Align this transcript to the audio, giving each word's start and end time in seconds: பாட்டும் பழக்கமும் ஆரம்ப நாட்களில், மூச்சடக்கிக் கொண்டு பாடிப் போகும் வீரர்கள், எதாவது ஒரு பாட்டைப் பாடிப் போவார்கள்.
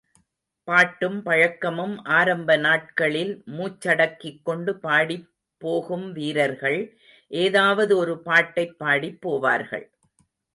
பாட்டும் 0.67 1.23
பழக்கமும் 1.23 2.03
ஆரம்ப 2.03 2.55
நாட்களில், 2.57 3.43
மூச்சடக்கிக் 3.45 4.41
கொண்டு 4.43 4.79
பாடிப் 4.83 5.27
போகும் 5.57 6.11
வீரர்கள், 6.11 6.97
எதாவது 7.27 7.97
ஒரு 7.97 8.21
பாட்டைப் 8.21 8.75
பாடிப் 8.79 9.19
போவார்கள். 9.27 9.85